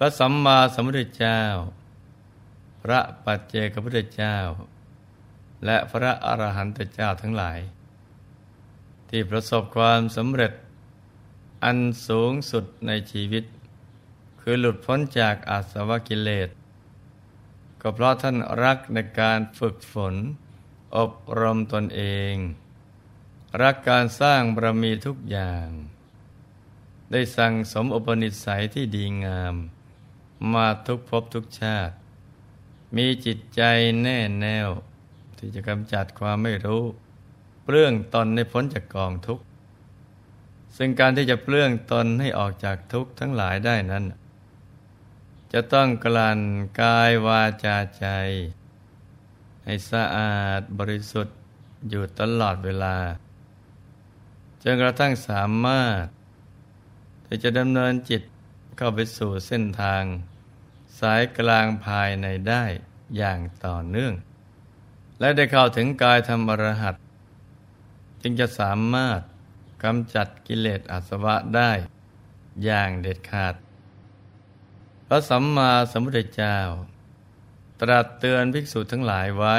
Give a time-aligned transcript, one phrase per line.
[0.00, 1.40] พระสัมมาสัมพุทธเจ้า
[2.82, 4.36] พระปัจเจกพุทธเจ้า
[5.64, 7.58] และพระอรหันตเจ้าทั้งหลาย
[9.08, 10.52] ที่ประสบความสำเร็จ
[11.64, 13.44] อันสูงสุดในชีวิต
[14.40, 16.50] คือหลุดพ้นจากอาสวะกิเลส
[17.80, 20.14] ก็เพราะท่านรักในการฝึกฝน
[20.96, 22.02] อบรมตนเอ
[22.32, 22.34] ง
[23.62, 25.66] รักการสร้างบารมีทุกอย่าง
[27.10, 29.56] ได้สั่งสมอุปนิสัยที่ดีงาม
[30.52, 31.94] มาทุกภพทุกชาติ
[32.96, 33.62] มีจิตใจ
[34.02, 34.68] แน่แน่ว
[35.38, 36.84] ที่จะกำจัดความไม่รู้
[37.64, 39.44] เปลื้องตนในพ้นจากกองทุกข์
[40.76, 44.04] ซึ่งการที่จะเปลื้องตนให้ออกจากทุกข์ทั้งหลายได้นั้น
[45.52, 46.40] จะต้องกลั่น
[46.80, 48.06] กายวาจาใจ
[49.64, 51.36] ให้สะอาดบริสุทธิ์
[51.88, 52.96] อยู่ตลอดเวลา
[54.62, 56.02] จนกระทั่งสามารถ
[57.26, 58.22] ที่จะดำเนินจิต
[58.80, 60.02] เข้าไปสู่เส้นทาง
[61.00, 62.64] สายกลางภายในได้
[63.16, 64.12] อย่างต่อเนื่อง
[65.20, 66.94] และได้เข้าถึงกายธรรมรหัส
[68.22, 69.20] จึงจะสามารถ
[69.84, 71.72] กำจัดกิเลสอาสวะได้
[72.64, 73.54] อย่างเด็ดขาด
[75.06, 76.58] พระสัมมาสัมพุทธเจ้า
[77.80, 79.58] ตรัสเตือนภิกษุทั้งหลายไว้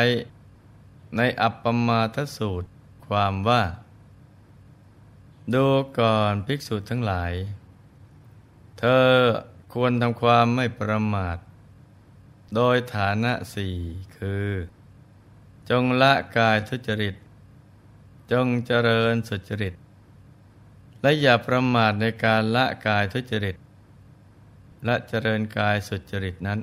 [1.18, 2.68] ในอัปปมาทสูตร
[3.08, 3.64] ความว่า
[5.54, 5.66] ดู
[6.00, 7.34] ก่อนภิกษุทั้งหลาย
[8.80, 9.10] เธอ
[9.74, 11.38] ควรทำความไม่ประมาท
[12.56, 13.76] โดยฐานะสี่
[14.18, 14.50] คือ
[15.70, 17.16] จงละกายทุจริต
[18.32, 19.74] จงเจริญสุจริต
[21.02, 23.56] และอย่าประมาทในการละกายทุจริต
[24.86, 26.60] และเจริญกายสุจริตนั้น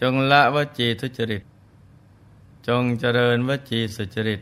[0.00, 1.42] จงละวจีทุจริต
[2.68, 4.40] จงเจริญวจีสุจริต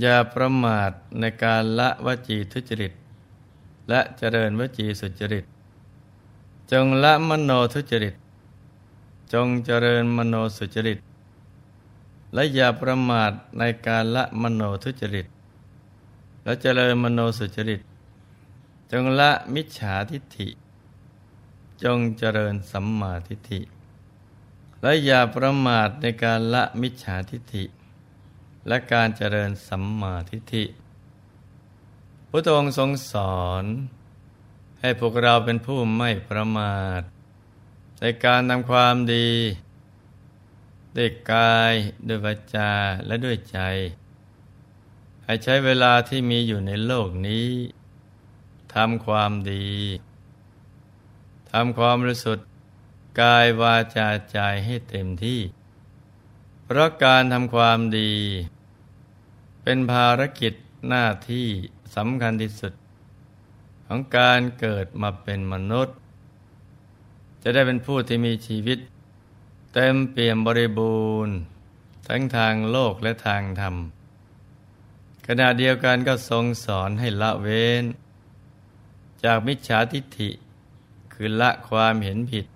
[0.00, 2.92] อย่าประมาทในการละวจีทุจริต
[3.88, 5.44] และเจริญวจีสุจริต
[6.72, 8.14] จงละมโนทุจริต
[9.32, 10.98] จงเจริญมโนสุจริต
[12.34, 15.26] และอย่าประมาทในการละมโนทุจริต
[16.44, 17.80] และเจริญมโนสุจริต
[18.90, 20.48] จงละมิจฉาทิฏฐิ
[21.82, 23.60] จงเจริญสัมมาทิฏฐิ
[24.82, 27.64] และอย่าประมาทในการละมิจฉาทิฏฐิ
[28.68, 30.64] และการเจริญสัมมาทิฏฐิ
[32.36, 33.64] พระองค์ทรงสอน
[34.80, 37.02] ให้พวกเราเป็นผู้ไม่ประมาท
[38.00, 39.30] ในการทำความดี
[40.96, 41.74] ด้วยกาย
[42.08, 42.72] ด้วยวาจา
[43.06, 43.58] และด้วยใจ
[45.24, 47.48] ให้ใช้เวลาที่มีอยู่ในโลกนี้
[48.74, 49.70] ทำความดี
[51.52, 52.38] ทำความรู้สุด
[53.20, 55.40] กายวาจาใจให้เต็มที่
[56.64, 58.12] เพราะการทำความดี
[59.62, 60.54] เป็นภารกิจ
[60.88, 61.50] หน้าที่
[61.96, 62.72] สำคัญที่สุด
[63.86, 65.96] ของการเกิดมาเป็นมนุษย์
[67.42, 68.78] จะได้เป็นผู้ที่มีชีวิต
[69.74, 71.34] เต็มเปี่ยมบริบูรณ์
[72.08, 73.74] ทั้งทางโลกและทางธรรม
[75.26, 77.84] ขณะเดียวกันก็ทรงสอนให้ละเว้น
[79.24, 80.30] จากมิจฉาทิฏฐิ
[81.12, 82.46] คือละความเห็นผิด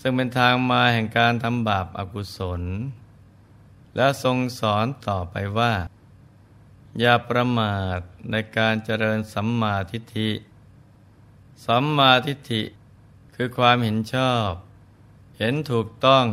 [0.00, 2.62] ซึ่งเป็นทางมาแห่งการทำบาปอากุศล
[3.96, 5.72] แล้วทรงสอนต่อไปว่า
[7.00, 8.00] อย่าประมาท
[8.30, 10.30] ในการเจริญสัมมาทิฏฐิ
[11.66, 12.62] สัมมาทิฏฐิ
[13.34, 14.50] คือความเห็นชอบ
[15.38, 16.26] เห็นถูกต้อง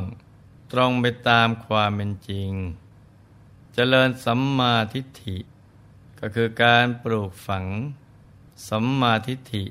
[0.72, 2.52] ตรงไปตามความเป็นจริง
[3.74, 5.38] เจริญสัมมาทิฏฐิ
[6.20, 7.66] ก็คือการปลูกฝัง
[8.70, 9.66] สัมมาทิฏฐิ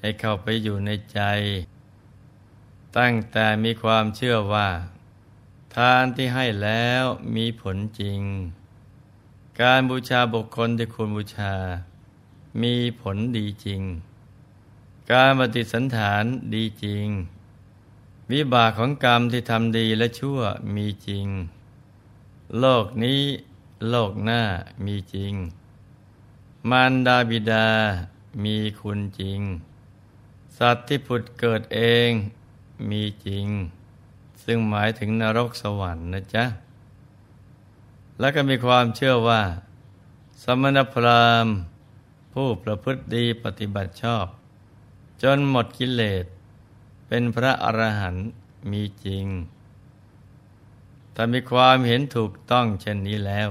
[0.00, 1.20] ให้เข้าไปอยู่ในใจ
[2.98, 4.68] ตั้งแต่มีความเชื่อว่า
[5.74, 7.04] ทานที่ให้แล้ว
[7.36, 8.20] มีผลจริง
[9.60, 11.54] การบูชาบุคคลที่คุณบูชา
[12.62, 13.82] มีผลดีจริง
[15.12, 17.06] การปฏิสันฐานดีจริง
[18.32, 20.38] วิบากของกรรมที่ทำดีและชั่ว
[20.74, 21.26] มีจริง
[22.58, 23.22] โลกนี้
[23.88, 24.42] โลกหน้า
[24.84, 25.34] มีจริง
[26.70, 27.68] มารดาบิดา
[28.44, 29.40] มีคุณจริง
[30.58, 32.10] สัตว์ที่ผุดเกิดเอง
[32.90, 33.46] มีจริง
[34.44, 36.44] ซึ่งหมายถึงนรกสวรรค์นะจ๊ะ
[38.18, 39.42] แล้วก็มีความเชื่อว่า
[40.42, 41.54] สมณพราหมณ์
[42.32, 44.26] ผู้ประพฤติดีปฏิบัติชอบ
[45.22, 46.24] จนหมดกิเลส
[47.08, 48.28] เป็นพระอรหันต์
[48.70, 49.26] มีจริง
[51.14, 53.48] ถ้ามีความเห็นถูกต้องเช่นนี้แล้ว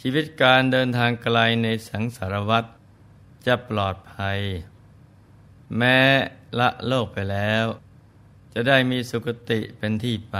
[0.00, 2.64] ชีวิตการเดินทางไกลในสังสารวัฏ
[3.46, 4.38] จะปลอดภัย
[5.76, 5.98] แม้
[6.58, 7.64] ละโลกไปแล้ว
[8.52, 10.36] จะได้มีสุคติเป็นที่ไป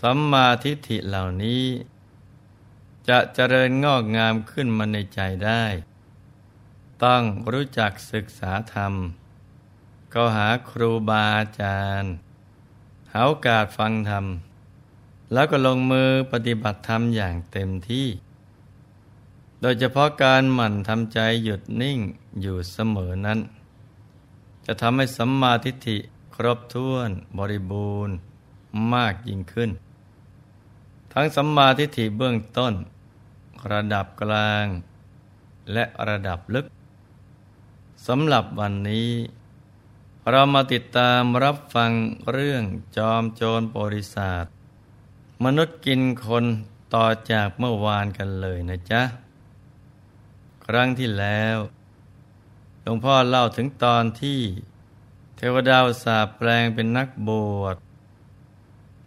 [0.00, 1.64] สัมมาทิฏฐิเหล่านี้
[3.08, 5.64] จะเจริญงอกงามขึ้นมาในใจได้
[7.04, 7.22] ต้อง
[7.52, 8.94] รู้จักศึกษาธรรม
[10.14, 12.12] ก็หาครูบาอาจารย์
[13.12, 14.26] หาโอกาสฟังธรรม
[15.32, 18.08] แล้วก็ลงมือปฏิบัติธรรมอย่างเต็มที่
[19.60, 21.98] โดยเฉพาะการหมั่นทำใจหยุดนิ่ง
[22.40, 23.38] อยู่เสมอนั้น
[24.66, 25.98] จะทำให้สัมมาทิฏฐิ
[26.34, 28.14] ครบถ้วนบริบูรณ์
[28.92, 29.70] มากยิ่งขึ้น
[31.12, 32.74] ทั้งสัมมาทิฏฐิเบื้องต้น
[33.72, 34.66] ระดับกลาง
[35.72, 36.66] และระดับลึก
[38.06, 39.10] สำหรับวันนี้
[40.30, 41.90] เรามาติดตามรับฟัง
[42.32, 42.62] เรื่อง
[42.96, 44.44] จอมโจรบริษัท
[45.44, 46.44] มนุษย์กินคน
[46.94, 49.02] ต่อจากเมื่อวานกันเลยนะจ๊ะ
[50.66, 51.56] ครั้งที่แล้ว
[52.82, 54.40] หลวงพ่อเล่าถึงตอนที่
[55.36, 57.30] เทวดาสาแปลงเป็นนักบ
[57.60, 57.76] วช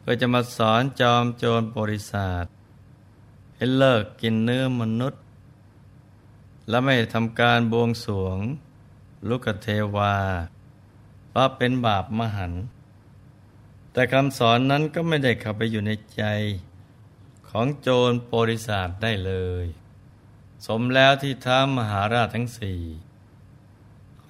[0.01, 2.45] เพื่อจะมาสอนจอมโจรบริษัท
[3.55, 5.23] ให้เลิกกินเนื้อมนุษย์
[6.69, 8.37] และไม่ทำการบวงสวง
[9.29, 10.15] ลุกเทวา
[11.29, 12.53] เพราเป็นบาปมหัน
[13.91, 16.23] แต่คำสอนนั้นก็ไม่ได้เข้าไปอยู่ในใจ
[17.49, 19.33] ของโจรโปริศาสได้เล
[19.63, 19.65] ย
[20.65, 22.81] สมแล้วที่ท้ามหาราชทั้งสี่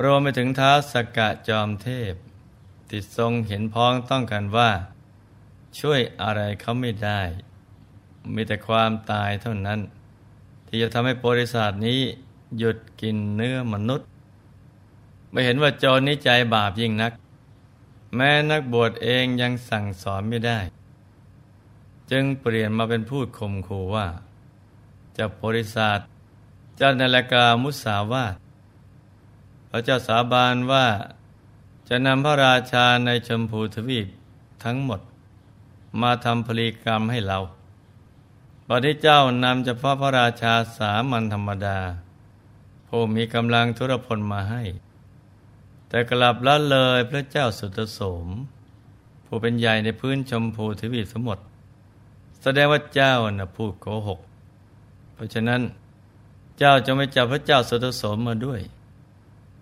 [0.03, 2.13] รวมไปถึงท้าสกกะจอมเทพ
[2.89, 4.71] ติดทรงเห็นพ้องต้องกันว่า
[5.79, 7.21] ช่วยอะไรเขาไม่ได้
[8.33, 9.79] มีแต่ความตายเท่านั้น
[10.68, 12.00] ที่จะทำให้บริษัทนี้
[12.57, 14.07] หยุดกินเนื้อมนุษย์
[15.31, 17.12] ไม่เห็นว่าโจรนี้ใจบาปยิ่งนัก
[18.15, 20.59] แม้นักบวชเองยังสั่งสอนไม่ได้
[22.12, 24.07] จึงเปลี่ยนมาเป็นพูดคมขู่ว่า
[25.17, 26.00] จะบริษัท
[26.77, 28.35] เจ้านาลกามุสาวาท
[29.69, 30.88] พระเจ้าสาบานว่า
[31.89, 34.07] จะนำพระราชาในชมพูทวีป
[34.63, 35.00] ทั้งหมด
[36.01, 37.39] มาทำพลีกรรมให้เรา
[38.67, 41.79] บัดนี้เจ้านำเฉพาะพระราชาสามัญธรรมดา
[42.88, 44.63] ผู้มีกำลังทุรพลมาให้
[45.88, 48.27] แต่กลับละเลยพระเจ้าสุตโสม
[49.25, 51.39] ผู้เป็นใหญ่ในพื้นชมพูทวีปทั้งหมด
[52.41, 54.19] แสดงว่าเจ้าน่ะพูดโกหก
[55.13, 55.61] เพราะฉะนั้น
[56.57, 58.61] เจ้าจะไม่จับพระเจ้าสุตโสมมาด้วย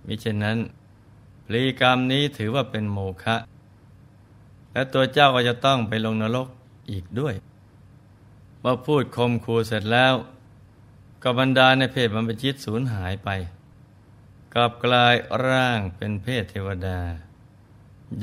[0.05, 0.57] มิเช่นนั้น
[1.45, 3.35] พลีกรรมนี้ถือว่าเป็นโมฆะ
[4.73, 6.47] และตัวเจ้าก็จะต้องไปลงนรก
[6.91, 7.35] อีกด้วย
[8.61, 10.13] เมื่อพูดคมคูเสร็จแล้ว
[11.23, 13.29] ก็บรรดาในเพศมันไปจิตสูญหายไป
[14.53, 16.99] กลับกลายร่างเป็นเพศเทวดา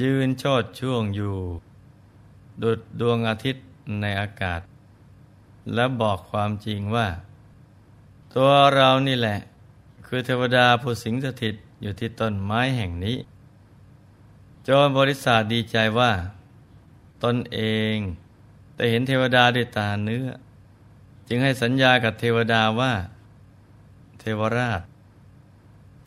[0.00, 1.36] ยืนชดช่วงอยู่
[2.62, 3.64] ดุดดวงอาทิตย์
[4.00, 4.60] ในอากาศ
[5.74, 7.08] และบอกความจริงว่า
[8.34, 9.38] ตัวเรานี่แหละ
[10.06, 13.16] คือเทวดาผู้สิงสถิตอยู่ที่ต้นไม้แห่งนี้
[14.64, 16.12] โจรบริษัทดีใจว่า
[17.24, 17.60] ตนเอ
[17.94, 17.96] ง
[18.74, 20.26] แต่เห็นเทวดาด้วยตาเนื้อ
[21.28, 22.92] จึงให้สัญญากับเทวดาว่า
[24.20, 24.82] เทวราช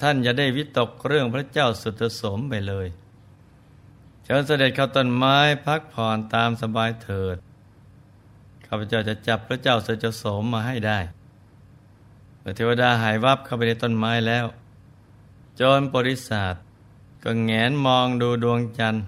[0.02, 2.88] ท่านอย่าได้วิตกเรื่องพระเจ้าสุตสมไปเลย
[4.24, 7.38] เชิญเสด็จเข้าต้นไม้พักผ่อนตามสบายเถิด
[8.66, 11.00] ข้าพเจ้าจะจับพระเจ้าสุตสมมาให้ได้
[12.40, 14.46] เมื่อเทวดาหายวับเข้าไปในต้นไม้แล้ว
[15.60, 16.54] จนบริษัท
[17.24, 19.04] ก็แงนมองดูดวงจันทร์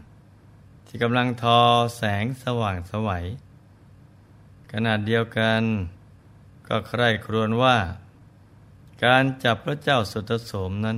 [0.93, 1.60] ที่กำลังทอ
[1.98, 3.25] แสงสว่างสวัย
[4.71, 5.62] ขนาดเดียวกัน
[6.67, 7.77] ก็ใคร่ครวญว่า
[9.05, 10.98] การจับพระเจ้าสุตโสมนั้น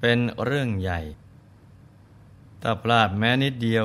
[0.00, 1.00] เป็นเรื่องใหญ่
[2.62, 3.84] ถ้าพลาดแม้นิดเดียว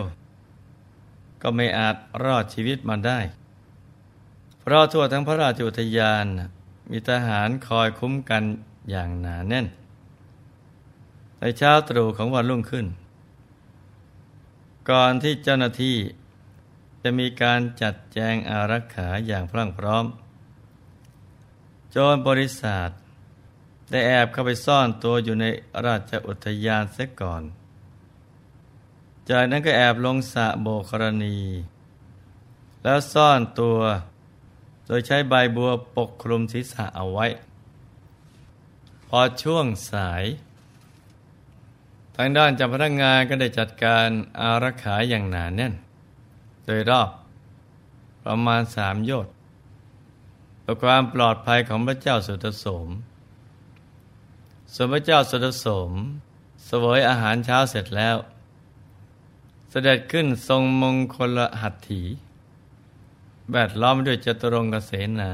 [1.42, 3.20] ก็ไม่อาจรอดชีวิตมาได้
[4.60, 6.25] เพราะทั่วทั้งพระราชอุทยาน
[6.92, 8.44] มีทหารคอยคุ้มกัน
[8.90, 9.68] อย่างหนาแน่น
[11.40, 12.88] ในเช้าตรู่ของวันรุ่งขึ้น
[14.90, 15.98] ก่อนที่เจ้าหน้าที่
[17.02, 20.06] จะมีการจัดแจงอารักขาอย่างพรั่งพร้อม
[21.92, 22.90] โจรบริษัท
[23.90, 25.46] ได้แอบเข้าไปซ่อนตัวอยู่ใน
[25.86, 27.44] ราชอุทยานเสียก่อน
[29.30, 31.38] จากนั้นก็แอบลงสะโบกรณี
[32.84, 33.80] แล้วซ่อนตัว
[34.86, 37.28] โดยใช้ใบบัวปกคลุมศีรษะเอาไว้
[39.08, 40.24] พอช่วงสาย
[42.15, 44.08] ทางด้านจับพนักงานก็ได้จัดการ
[44.39, 45.74] อารักขาอย่างหนาแน่น
[46.65, 47.10] โดยรอบ
[48.25, 49.34] ประมาณสามโยชน์
[50.62, 52.89] เพื่อความปลอดภัยของพระเจ้าสุตโสม
[54.74, 55.91] ส่วนพระเจ้าสุตโสม
[56.65, 58.17] เสวยอาหารเช้าเสร็จแล้ว
[59.70, 62.01] เสด็จขึ้นทรงมงคลหัตถี
[63.51, 65.32] แวดล้อมด้วยจตุรงกเสนา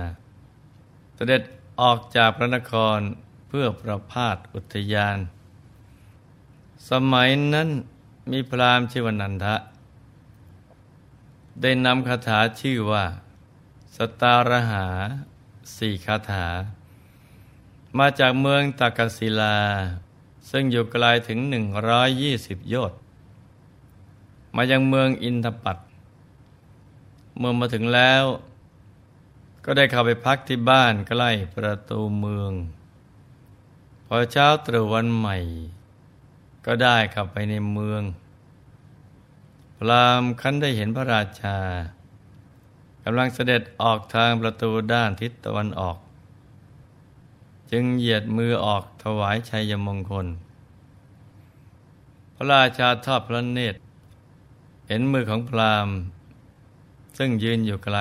[1.15, 1.41] เสด็จ
[1.81, 2.99] ออกจากพระนคร
[3.47, 5.17] เพื่อประพาสอุทยาน
[6.87, 7.69] สมัยนั้น
[8.31, 9.55] มีพราหมณ์ชื่อวนันทะ
[11.61, 13.05] ได้นำคาถาชื่อว่า
[13.95, 14.85] สตารหา
[15.77, 16.47] สี่คาถา
[17.97, 19.57] มาจากเมืองตากศิลา
[20.49, 21.39] ซึ่งอยู่ไกลถึง
[22.05, 22.99] 120 โยชน์
[24.55, 25.77] มายังเมืองอินทปัต
[27.37, 28.23] เมื่อมาถึงแล้ว
[29.65, 32.51] ก็ได้เข้าไปพักที่บ้านใกล้ประตูเมือง
[34.05, 35.37] พอเช้าตรู่วันใหม่
[36.65, 38.03] ก็ได้เข้าไปในเมือง
[39.77, 41.57] พรามคันได้เห็นพระราชา
[43.03, 45.97] กำลังเสด็จออกทางประตูด้านทิศตะวันออก
[47.71, 50.27] จึงเหยียดมือออกถวายชัยมงคล
[52.35, 53.77] พระราชาทอดพระเนตร
[54.87, 55.89] เห็นมือของพราม
[57.17, 57.97] ซึ่งยืนอยู่ไกล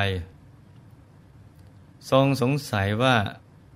[2.10, 3.16] ทรงสงสัยว่า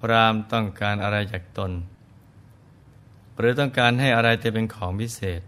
[0.01, 1.73] พรามต้องการอะไรจากตน
[3.39, 5.43] หรือต้องการให้อะไรจะเป็นของพิเศษ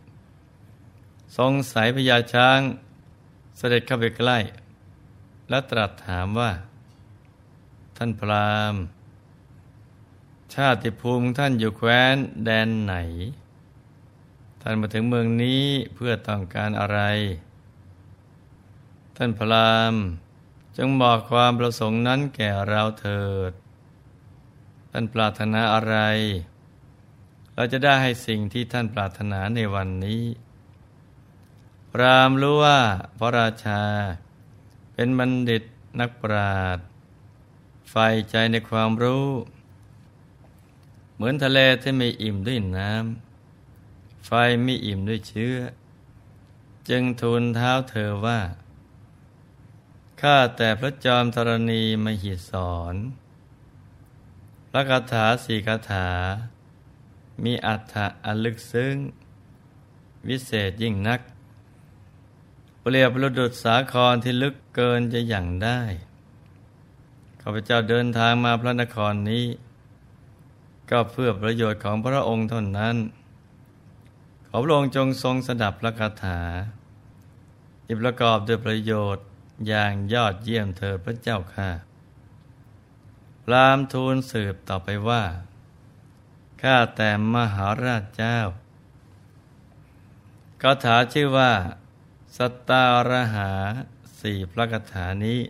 [1.37, 2.61] ทรงสัยพญาช้าง
[3.57, 4.38] เสด็จเข้าไปใกล้
[5.49, 6.50] และตรัสถามว่า
[7.97, 8.75] ท่านพราม
[10.55, 12.95] ชาติภูมิท่านอยู่แคว้นแดนไหน
[14.61, 15.62] ท่านมาถึงเมืองนี้
[15.95, 17.00] เพื่อต้องการอะไร
[19.17, 19.95] ท่านพราม
[20.76, 23.53] จงบอกความประสงค์นั้นแก่เราเถิด
[24.91, 25.97] ท่านปรารถนาอะไร
[27.54, 30.23] เราจะได้ให้สิ่งที่ท่านปรารถนาในวันนี้
[32.00, 32.80] รามรู้ว่า
[33.18, 33.82] พระราชา
[34.94, 35.62] เป็นบัณฑิต
[36.00, 36.87] นักปราชญ์
[37.90, 39.28] ใฝ่ใจในความรู้
[41.14, 44.30] เหมือนทะเลที่ไม่อิ่มด้วยน้ำไฟ
[44.62, 45.56] ไม่อิ่มด้วยเชื้อ
[46.88, 48.40] จึงทูลเท้าเธอว่า
[50.20, 52.52] ข้าแต่พระจอมธรณีมหิส
[52.92, 52.94] ร
[54.70, 56.08] พระคาถาสี่คาถา
[57.43, 58.95] มีอัฏฐะอันลึกซึ้ง
[60.29, 61.21] วิเศษยิ่งนัก
[62.81, 65.81] เปรียบประดุษสาครที่ลึกเกินจะอย่างได้
[67.41, 69.47] ข้าพเจ้าเดินทางมาพระนครนี้
[70.91, 72.97] ก็เพื่อประโยชน์ของพระองค์เท่านั้น
[74.47, 76.41] ขอพระองค์จงทรงสดับพระคาถา
[77.85, 79.26] ที่ประกอบด้วยประโยชน์
[79.67, 81.71] อย่างยอดเยี่ยมเถิดพระเจ้าค่ะ
[83.45, 85.23] พรามทูลสืบต่อไปว่า
[86.64, 88.38] ข้าแต่มหาราชเจ้า
[90.62, 91.52] คาถาชื่อว่า
[92.37, 93.50] สตารหา
[94.21, 95.40] สี่พระคาถานี้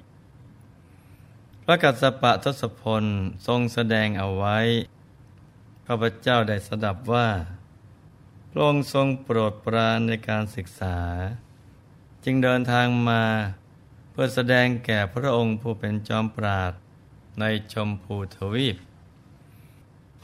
[1.65, 3.05] พระกัสสปะทศพล
[3.47, 4.59] ทรงแสดงเอาไว้
[5.87, 7.29] ข้าพเจ้าได้สดับว่า
[8.51, 10.99] พระองค์ทรงโปรดปรานในการศึกษา
[12.25, 13.23] จึงเดินทางมา
[14.11, 16.73] เพื่อแสดงแก่พระองค์ผู้เป็นจอมปราด
[17.41, 18.79] ในชมพูทวีป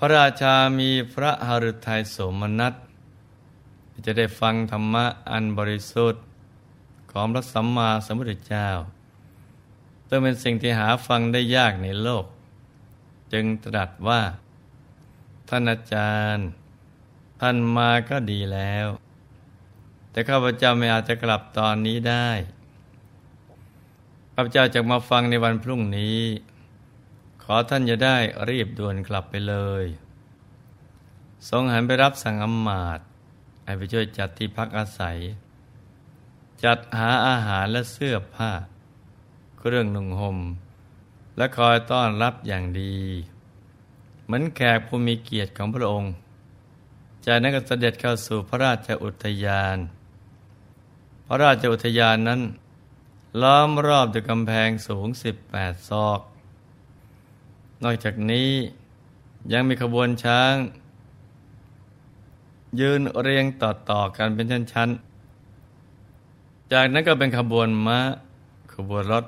[0.03, 2.75] พระราชามีพระหฤทัยโสมนัส
[4.07, 6.23] จะได้ฟังธรรมะอันบริสุทธิ์
[7.13, 8.69] ของพระสัมมาสัมพุทธเจ้า
[10.09, 12.25] ซึ่งเป็นสิ่งที่หาฟังได้ยากในโลก
[13.33, 14.21] จึงตรัสว่า
[15.49, 16.47] ท่านอาจารย์
[17.41, 18.87] ท่านมาก็ดีแล้ว
[20.11, 22.29] แต่ข้าพเจ้าไม่อาจจะกลับตอนนี้ได้
[24.35, 26.21] ข้าพเจ้าจะมาฟังในวันพรุ่งนี้
[27.55, 28.17] อท่านจะได้
[28.49, 29.85] รีบด่วนกลับไปเลย
[31.49, 33.07] ทรงหันไปรับสั่งอำมาตย์
[33.65, 35.19] ให้ไปช่วยจัดที่พักอาศัย
[36.65, 38.51] จัดหาอาหารและเสื้อผ้า
[39.59, 40.39] เครื่องนุ่งหม่ม
[41.37, 42.97] และคอยต้อนรับอย่างดี
[44.25, 46.13] เหมือนแขกผู้มีเกียรติของพระองค์
[47.27, 49.77] จากนั้นก็เสด็จเข้าสู่พระราชอุทยาน
[51.27, 52.41] พระราชอุทยานนั้น
[53.43, 55.09] ล้อมรอบด้วยกำแพงสูง
[55.49, 56.21] 18ศอก
[57.83, 58.51] นอกจากนี้
[59.53, 60.55] ยังมีขบวนช้าง
[62.81, 67.99] ยืนเรียงต่อๆกันเป็นชั้นๆ จากนั้นก็เป็นขบวนม้า
[68.75, 69.25] ขบวนรถ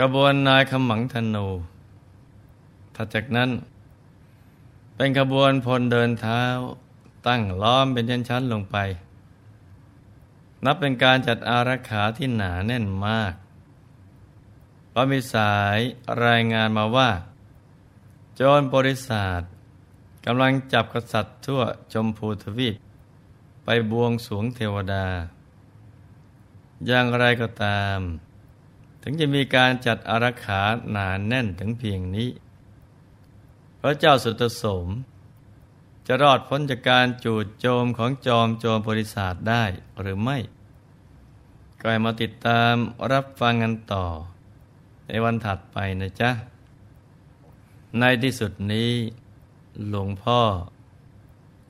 [0.00, 1.46] ขบวนนายขมังธนู
[2.94, 3.50] ถัดจากนั้น
[4.96, 6.42] เป็นขบวนพลเดินเท้า
[7.26, 8.76] ตั้งล้อมเป็นชั้นๆลงไป
[10.64, 13.32] นับเป็นการจัดอารักขาที่หนาแน่นมาก
[14.90, 15.78] เพราะมีสาย
[16.24, 17.10] รายงานมาว่า
[18.40, 19.40] จรบริษัท
[20.26, 21.62] กำลังจับกษัตริย์ทั่ว
[21.92, 22.76] ชมพูทวีป
[23.64, 25.06] ไปบวงสวงเทวดา
[26.86, 27.98] อย่างไรก็ตาม
[29.02, 32.28] ถึงจะมีการจัดอารักขาหนานแน่นถึงเพียงนี้
[33.80, 34.86] พระเจ้าสุตสม
[36.06, 39.64] จะรอดพ้นจากการจูดโจมของจอมโจมบริษัทได้
[40.00, 40.38] หรือไม่
[41.80, 42.74] ก็ให้มาติดตาม
[43.12, 44.06] รับฟังกันต่อ
[45.06, 46.30] ในวันถัดไปนะจ๊ะ
[48.00, 48.92] ในที่สุดนี้
[49.88, 50.40] หลวงพ่อ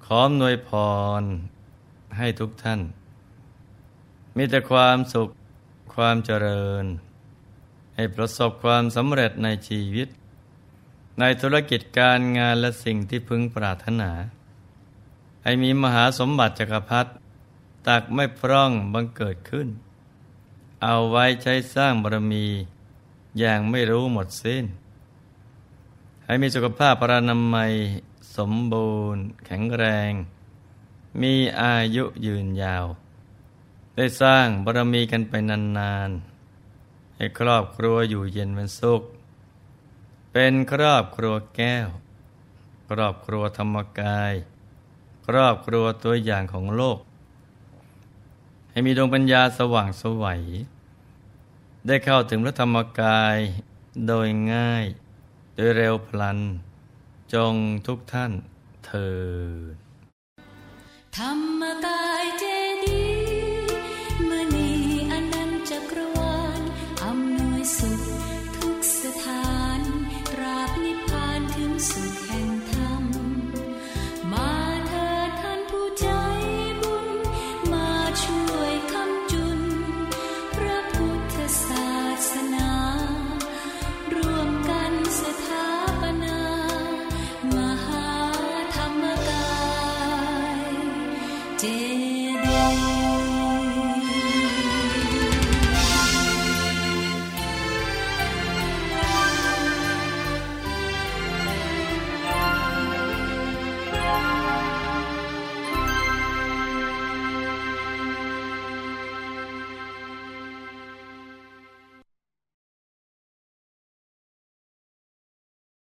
[0.05, 0.71] ขอมนวยพ
[1.21, 1.23] ร
[2.19, 2.81] ให้ทุกท่าน
[4.37, 5.29] มีแต่ความสุข
[5.95, 6.85] ความเจริญ
[7.95, 10.09] ให้ประสบความสำเร็จในชีวิต
[11.21, 14.11] ในธุรกิจการงานและสิ่งที่พึงปรารถนา
[15.45, 17.11] ให้มีมหาสมบัติจักรพรรดิ
[17.89, 19.69] ตักไม่พร่องบังเกิดขึ้น
[20.83, 22.47] เอาไว้ใช้สร้างบารมี
[23.39, 24.65] อย่างไม่รู้หมดสิ้น
[26.27, 27.73] ให้มีสุขภาพปรานามัย
[28.37, 30.13] สมบูรณ์ แข็งแรง
[31.23, 32.87] มีอายุยืนยาว
[33.97, 39.03] ได้สร้างบารมีกันไปนานๆ ให้ครอบครัวอยู่เย็นเป็นสุข
[40.33, 41.89] เป็นครอบครัวแก้ว
[42.91, 44.33] ครอบครัวธรรมกาย
[45.27, 46.99] ครอบครัวตัวอย่างของโลก
[48.71, 50.43] ให้มีดวงปัญญาสว่างสวัย
[51.87, 53.37] ได้เข้าถึงพระธรรมกาย
[54.07, 54.85] โดยง่าย
[55.59, 56.39] โดยเร็วพลัน
[57.35, 57.55] จง
[57.87, 58.33] ทุกท่าน
[58.87, 59.11] เถิ
[59.75, 59.77] ด
[61.17, 62.45] ธรรมกายเจ